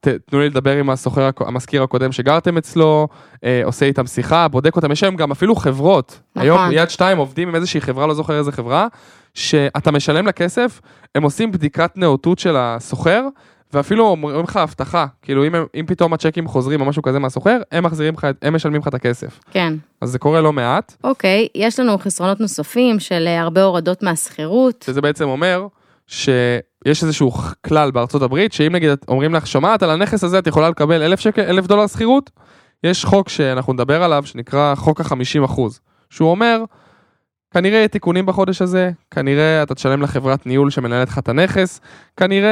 [0.00, 3.08] תנו לי לדבר עם הסוחר, המזכיר הקודם שגרתם אצלו,
[3.44, 6.20] אה, עושה איתם שיחה, בודק אותם, יש היום גם אפילו חברות.
[6.36, 6.42] נכון.
[6.42, 8.86] היום יד שתיים עובדים עם איזושהי חברה, לא זוכר איזה חברה,
[9.34, 10.80] שאתה משלם לה כסף,
[11.14, 13.22] הם עושים בדיקת נאותות של הסוחר,
[13.72, 17.84] ואפילו אומרים לך הבטחה, כאילו אם, אם פתאום הצ'קים חוזרים או משהו כזה מהסוחר, הם
[17.84, 19.40] מחזירים לך, הם משלמים לך את הכסף.
[19.50, 19.74] כן.
[20.00, 24.84] אז זה קורה לא מעט, אוקיי, יש לנו חסרונות נוספים של אה, הרבה הורדות מהשכירות.
[24.86, 25.66] שזה בעצם אומר
[26.08, 27.30] שיש איזשהו
[27.66, 31.20] כלל בארצות הברית, שאם נגיד אומרים לך, שומעת על הנכס הזה את יכולה לקבל אלף
[31.20, 32.30] שקל, אלף דולר שכירות,
[32.84, 36.64] יש חוק שאנחנו נדבר עליו, שנקרא חוק החמישים אחוז, שהוא אומר,
[37.50, 41.80] כנראה יהיה תיקונים בחודש הזה, כנראה אתה תשלם לחברת ניהול שמנהלת לך את הנכס,
[42.16, 42.50] כנראה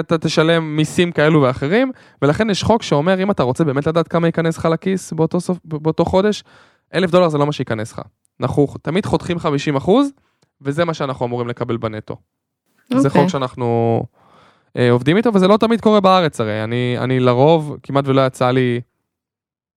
[0.00, 4.28] אתה תשלם מיסים כאלו ואחרים, ולכן יש חוק שאומר, אם אתה רוצה באמת לדעת כמה
[4.28, 6.44] ייכנס לך לכיס באותו, סוף, באותו חודש,
[6.94, 8.00] אלף דולר זה לא מה שייכנס לך.
[8.40, 10.08] אנחנו תמיד חותכים 50 אחוז,
[10.62, 12.16] וזה מה שאנחנו אמורים לקבל בנטו.
[12.90, 13.20] זה אוקיי.
[13.20, 14.02] חוק שאנחנו
[14.76, 16.64] אה, עובדים איתו, וזה לא תמיד קורה בארץ הרי.
[16.64, 18.80] אני, אני לרוב, כמעט ולא יצא לי...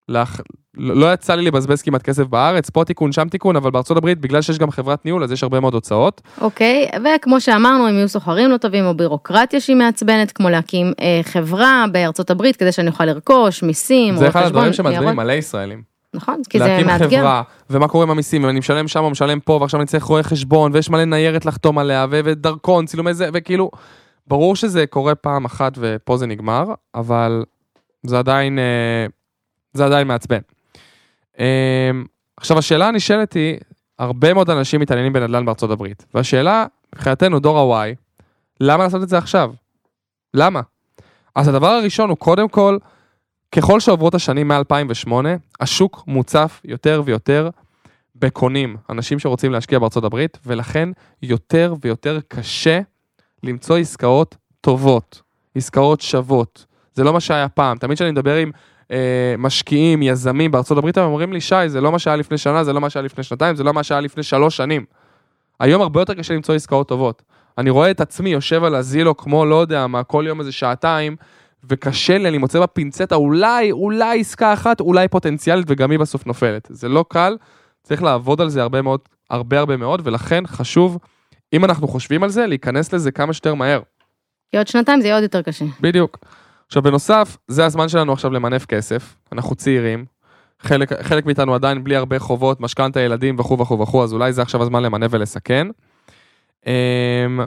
[0.10, 0.42] לח...
[0.78, 4.42] לא יצא לי לבזבז כמעט כסף בארץ, פה תיקון, שם תיקון, אבל בארצות הברית, בגלל
[4.42, 6.22] שיש גם חברת ניהול, אז יש הרבה מאוד הוצאות.
[6.42, 11.22] אוקיי, וכמו שאמרנו, אם יהיו סוחרים לא טובים או בירוקרטיה שהיא מעצבנת, כמו להקים אה,
[11.24, 15.16] חברה בארצות הברית כדי שאני אוכל לרכוש, מיסים, זה אחד הדברים שמעצבנים.
[15.16, 15.95] מלא ישראלים.
[16.16, 17.18] נכון, כי זה להקים מאתגר.
[17.20, 20.04] חברה, ומה קורה עם המיסים, אם אני משלם שם או משלם פה, ועכשיו אני צריך
[20.04, 23.72] רואה חשבון, ויש מלא ניירת לחתום עליה, ו- ודרכון, צילומי זה, וכאילו,
[24.28, 27.44] ברור שזה קורה פעם אחת ופה זה נגמר, אבל
[28.04, 29.06] זה עדיין, אה,
[29.74, 30.40] זה עדיין מעצבן.
[31.40, 31.92] אה,
[32.38, 33.58] עכשיו, השאלה הנשאלת היא,
[34.00, 37.96] הרבה מאוד אנשים מתעניינים בנדל"ן בארצות הברית, והשאלה, מבחינתנו, דור ה-Y,
[38.60, 39.54] למה לעשות את זה עכשיו?
[40.34, 40.62] למה?
[41.36, 42.78] אז הדבר הראשון הוא קודם כל,
[43.56, 45.12] ככל שעוברות השנים מ-2008,
[45.60, 47.50] השוק מוצף יותר ויותר
[48.16, 50.90] בקונים, אנשים שרוצים להשקיע בארצות הברית, ולכן
[51.22, 52.80] יותר ויותר קשה
[53.44, 55.22] למצוא עסקאות טובות,
[55.56, 56.66] עסקאות שוות.
[56.94, 57.78] זה לא מה שהיה פעם.
[57.78, 58.52] תמיד כשאני מדבר עם
[58.92, 62.64] אה, משקיעים, יזמים בארצות הברית, הם אומרים לי, שי, זה לא מה שהיה לפני שנה,
[62.64, 64.86] זה לא מה שהיה לפני שנתיים, זה לא מה שהיה לפני שלוש שנים.
[65.60, 67.22] היום הרבה יותר קשה למצוא עסקאות טובות.
[67.58, 71.16] אני רואה את עצמי יושב על הזילו כמו לא יודע מה, כל יום איזה שעתיים,
[71.70, 76.68] וקשה לי, אני מוצא בפינצטה אולי, אולי עסקה אחת, אולי פוטנציאלית, וגם היא בסוף נופלת.
[76.72, 77.38] זה לא קל,
[77.84, 79.00] צריך לעבוד על זה הרבה מאוד,
[79.30, 80.98] הרבה הרבה מאוד, ולכן חשוב,
[81.54, 83.82] אם אנחנו חושבים על זה, להיכנס לזה כמה שיותר מהר.
[84.52, 85.66] כי עוד שנתיים זה יהיה עוד יותר קשה.
[85.82, 86.18] בדיוק.
[86.68, 90.06] עכשיו בנוסף, זה הזמן שלנו עכשיו למנף כסף, אנחנו צעירים,
[90.60, 94.42] חלק, חלק מאיתנו עדיין בלי הרבה חובות, משכנתה ילדים וכו' וכו' וכו', אז אולי זה
[94.42, 95.68] עכשיו הזמן למנף ולסכן.
[96.66, 97.40] אמ,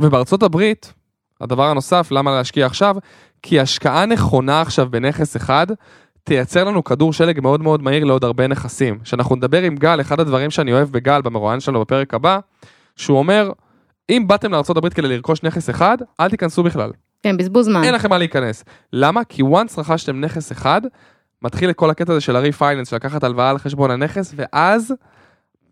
[0.00, 0.92] ובארצות הברית,
[1.40, 2.96] הדבר הנוסף, למה להשקיע עכשיו?
[3.42, 5.66] כי השקעה נכונה עכשיו בנכס אחד,
[6.24, 8.98] תייצר לנו כדור שלג מאוד מאוד מהיר לעוד הרבה נכסים.
[9.04, 12.38] כשאנחנו נדבר עם גל, אחד הדברים שאני אוהב בגל, במרואיין שלנו בפרק הבא,
[12.96, 13.50] שהוא אומר,
[14.10, 16.90] אם באתם לארה"ב כדי לרכוש נכס אחד, אל תיכנסו בכלל.
[17.22, 17.84] כן, בזבוז זמן.
[17.84, 18.64] אין לכם מה להיכנס.
[18.92, 19.24] למה?
[19.24, 20.82] כי once רכשתם נכס אחד,
[21.42, 24.94] מתחיל את כל הקטע הזה של ה refinance, של לקחת הלוואה על חשבון הנכס, ואז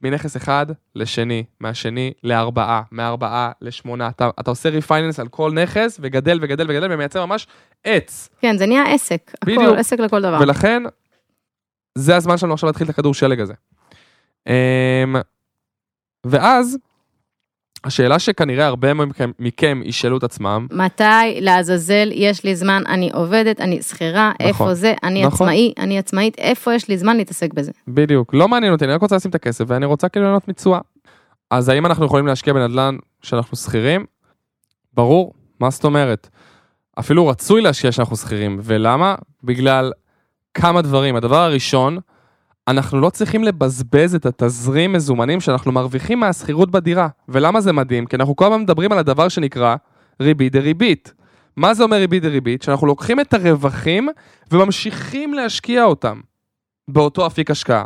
[0.03, 4.09] מנכס אחד לשני, מהשני לארבעה, מארבעה לשמונה.
[4.09, 7.47] אתה, אתה עושה refinance על כל נכס, וגדל וגדל וגדל, ומייצר ממש
[7.85, 8.29] עץ.
[8.41, 9.33] כן, זה נהיה עסק.
[9.45, 9.63] בדיוק.
[9.63, 10.39] הכל, עסק לכל דבר.
[10.41, 10.83] ולכן,
[11.95, 13.55] זה הזמן שלנו עכשיו להתחיל את הכדור שלג הזה.
[14.47, 15.17] אמ,
[16.27, 16.79] ואז,
[17.85, 23.61] השאלה שכנראה הרבה מכם, מכם ישאלו את עצמם, מתי לעזאזל יש לי זמן, אני עובדת,
[23.61, 24.47] אני שכירה, נכון.
[24.49, 25.49] איפה זה, אני נכון.
[25.49, 27.73] עצמאי, אני עצמאית, איפה יש לי זמן להתעסק בזה?
[27.89, 30.81] בדיוק, לא מעניין אותי, אני רק רוצה לשים את הכסף ואני רוצה כאילו ליהנות מתשואה.
[31.51, 34.05] אז האם אנחנו יכולים להשקיע בנדל"ן שאנחנו שכירים?
[34.95, 36.29] ברור, מה זאת אומרת?
[36.99, 39.15] אפילו רצוי להשקיע שאנחנו שכירים, ולמה?
[39.45, 39.93] בגלל
[40.55, 41.17] כמה דברים.
[41.17, 41.99] הדבר הראשון,
[42.69, 47.09] אנחנו לא צריכים לבזבז את התזרים מזומנים שאנחנו מרוויחים מהשכירות בדירה.
[47.29, 48.07] ולמה זה מדהים?
[48.07, 49.77] כי אנחנו כל הזמן מדברים על הדבר שנקרא
[50.21, 51.15] ריבית דריבית.
[51.57, 52.63] מה זה אומר ריבית דריבית?
[52.63, 54.09] שאנחנו לוקחים את הרווחים
[54.53, 56.21] וממשיכים להשקיע אותם
[56.89, 57.85] באותו אפיק השקעה.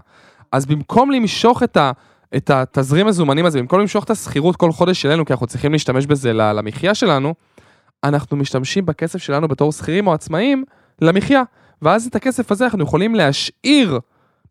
[0.53, 1.93] אז במקום למשוך את, ה,
[2.37, 6.07] את התזרים מזומנים הזה, במקום למשוך את השכירות כל חודש שלנו, כי אנחנו צריכים להשתמש
[6.07, 7.35] בזה למחיה שלנו,
[8.05, 10.65] אנחנו משתמשים בכסף שלנו בתור שכירים או עצמאים
[11.01, 11.43] למחיה.
[11.83, 14.01] ואז את הכסף הזה אנחנו יכולים להשאיר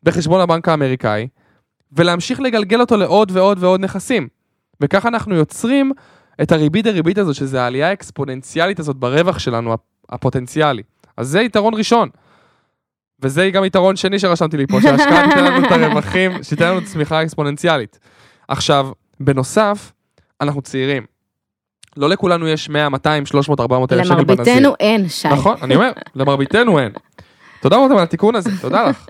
[0.03, 1.27] בחשבון הבנק האמריקאי,
[1.91, 4.27] ולהמשיך לגלגל אותו לעוד ועוד ועוד נכסים.
[4.81, 5.91] וככה אנחנו יוצרים
[6.41, 9.75] את הריבית דריבית הזאת, שזה העלייה האקספוננציאלית הזאת ברווח שלנו,
[10.09, 10.83] הפוטנציאלי.
[11.17, 12.09] אז זה יתרון ראשון.
[13.21, 17.23] וזה גם יתרון שני שרשמתי לי פה, שההשקעה תיתן לנו את הרווחים, שתיתן לנו צמיחה
[17.23, 17.99] אקספוננציאלית.
[18.47, 19.91] עכשיו, בנוסף,
[20.41, 21.05] אנחנו צעירים.
[21.97, 24.35] לא לכולנו יש 100, 200, 300, 400 אלף שקל בנזיר.
[24.35, 25.27] למרביתנו אין, שי.
[25.27, 26.91] נכון, אני אומר, למרביתנו אין.
[27.61, 29.07] תודה רותם על התיקון הזה, תודה לך.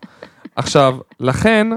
[0.59, 1.67] עכשיו, לכן,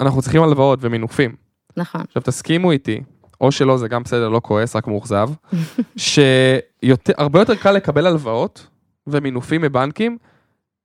[0.00, 1.36] אנחנו צריכים הלוואות ומינופים.
[1.76, 2.00] נכון.
[2.00, 3.00] עכשיו, תסכימו איתי,
[3.40, 5.28] או שלא, זה גם בסדר, לא כועס, רק מאוכזב,
[5.96, 8.66] שהרבה יותר קל לקבל הלוואות
[9.06, 10.18] ומינופים מבנקים,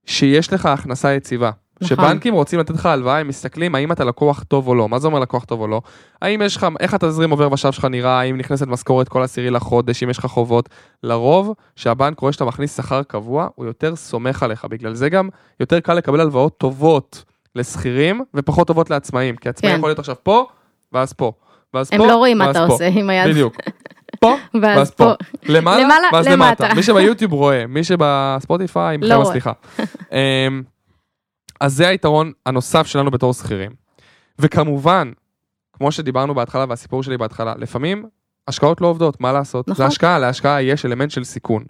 [0.06, 1.50] שיש לך הכנסה יציבה.
[1.92, 2.04] נכון.
[2.04, 4.88] שבנקים רוצים לתת לך הלוואה, הם מסתכלים האם אתה לקוח טוב או לא.
[4.88, 5.82] מה זה אומר לקוח טוב או לא?
[6.22, 10.02] האם יש לך, איך התזרים עובר ושב שלך נראה, האם נכנסת משכורת כל עשירי לחודש,
[10.02, 10.68] אם יש לך חובות.
[11.02, 14.64] לרוב, שהבנק רואה שאתה מכניס שכר קבוע, הוא יותר סומך עליך.
[14.64, 15.28] בגלל זה גם
[15.60, 17.24] יותר קל לקבל הלוואות טובות
[17.56, 19.36] לשכירים ופחות טובות לעצמאים.
[19.36, 19.78] כי עצמאי כן.
[19.78, 20.46] יכול להיות עכשיו פה,
[20.92, 21.32] ואז פה.
[21.74, 22.72] ואז הם פה, לא רואים מה אתה פה.
[22.72, 23.30] עושה עם היד.
[23.30, 23.56] בדיוק.
[24.20, 25.04] פה, ואז, פה.
[25.04, 25.24] פה.
[25.52, 26.64] למעלה, למעלה ואז למטה.
[26.64, 26.74] למטה.
[26.74, 29.52] מי שביוטיוב רואה, מי שבספוטיפיי, לא הסליחה.
[31.60, 33.70] אז זה היתרון הנוסף שלנו בתור שכירים.
[34.38, 35.12] וכמובן,
[35.72, 38.04] כמו שדיברנו בהתחלה והסיפור שלי בהתחלה, לפעמים
[38.48, 39.68] השקעות לא עובדות, מה לעשות?
[39.68, 39.84] נכון.
[39.84, 41.64] להשקעה, להשקעה יש אלמנט של סיכון.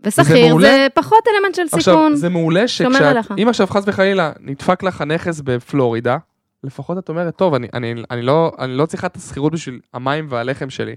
[0.00, 1.78] ושכיר זה, זה פחות אלמנט של סיכון.
[1.78, 6.16] עכשיו, זה מעולה שכשאת, אם עכשיו חס וחלילה נדפק לך נכס בפלורידה,
[6.64, 10.26] לפחות את אומרת, טוב, אני, אני, אני, לא, אני לא צריכה את השכירות בשביל המים
[10.30, 10.96] והלחם שלי.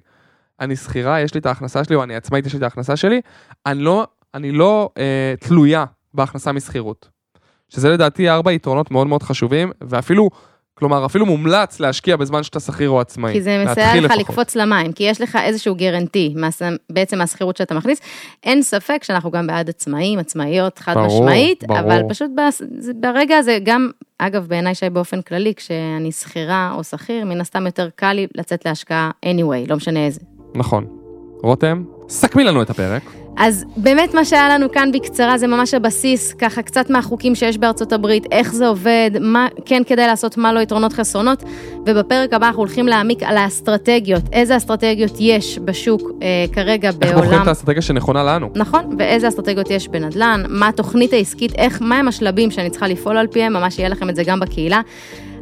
[0.59, 3.21] אני שכירה, יש לי את ההכנסה שלי, או אני עצמאית, יש לי את ההכנסה שלי,
[3.65, 7.09] אני לא, אני לא אה, תלויה בהכנסה משכירות.
[7.73, 10.29] שזה לדעתי ארבע יתרונות מאוד מאוד חשובים, ואפילו,
[10.73, 13.33] כלומר, אפילו מומלץ להשקיע בזמן שאתה שכיר או עצמאי.
[13.33, 16.35] כי זה מסייע לך לקפוץ למים, כי יש לך איזשהו גרנטי,
[16.89, 17.99] בעצם מהשכירות שאתה מכניס.
[18.43, 21.79] אין ספק שאנחנו גם בעד עצמאים, עצמאיות, חד ברור, משמעית, ברור.
[21.79, 22.31] אבל פשוט
[22.95, 27.89] ברגע הזה, גם, אגב, בעיניי שי באופן כללי, כשאני שכירה או שכיר, מן הסתם יותר
[27.95, 30.19] קל לי לצאת להשקעה anyway, לא משנה איזה.
[30.55, 30.85] נכון.
[31.43, 33.20] רותם, סכמי לנו את הפרק.
[33.37, 37.93] אז באמת מה שהיה לנו כאן בקצרה זה ממש הבסיס, ככה קצת מהחוקים שיש בארצות
[37.93, 41.43] הברית, איך זה עובד, מה כן כדאי לעשות, מה לא יתרונות חסרונות,
[41.85, 47.13] ובפרק הבא אנחנו הולכים להעמיק על האסטרטגיות, איזה אסטרטגיות יש בשוק אה, כרגע בעולם.
[47.13, 48.49] איך בוחרים את האסטרטגיה שנכונה לנו.
[48.55, 53.17] נכון, ואיזה אסטרטגיות יש בנדל"ן, מה התוכנית העסקית, איך, מה הם השלבים שאני צריכה לפעול
[53.17, 54.81] על פיהם, ממש יהיה לכם את זה גם בקהילה.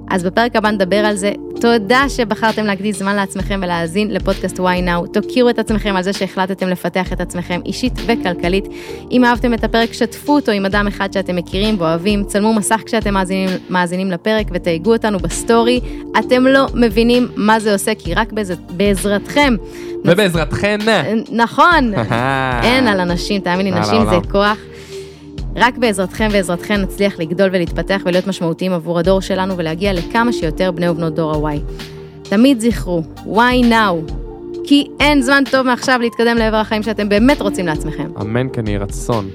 [0.09, 1.31] אז בפרק הבא נדבר על זה.
[1.61, 5.07] תודה שבחרתם להקדיש זמן לעצמכם ולהאזין לפודקאסט וואי נאו.
[5.07, 8.65] תוקירו את עצמכם על זה שהחלטתם לפתח את עצמכם אישית וכלכלית.
[9.11, 13.13] אם אהבתם את הפרק, שתפו אותו עם אדם אחד שאתם מכירים ואוהבים, צלמו מסך כשאתם
[13.13, 15.79] מאזינים, מאזינים לפרק ותייגו אותנו בסטורי.
[16.19, 18.33] אתם לא מבינים מה זה עושה, כי רק
[18.69, 19.55] בעזרתכם.
[20.05, 20.77] ובעזרתכן.
[21.31, 21.93] נכון.
[22.63, 24.57] אין על אנשים, תאמין לי, נשים זה כוח.
[25.55, 30.89] רק בעזרתכם ועזרתכם נצליח לגדול ולהתפתח ולהיות משמעותיים עבור הדור שלנו ולהגיע לכמה שיותר בני
[30.89, 31.59] ובנות דור ה-Y.
[32.23, 34.13] תמיד זכרו, why now?
[34.63, 38.07] כי אין זמן טוב מעכשיו להתקדם לעבר החיים שאתם באמת רוצים לעצמכם.
[38.21, 39.29] אמן כן יהי רצון.